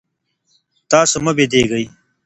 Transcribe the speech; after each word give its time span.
تاسي 0.89 1.17
مه 1.23 1.31
بېدېږئ. 1.37 1.85